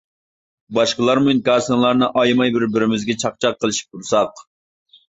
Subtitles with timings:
[0.77, 4.47] باشقىلارمۇ ئىنكاسىڭلارنى ئايىماي بىر بىرىمىزگە چاقچاق قىلىشىپ تۇرساق.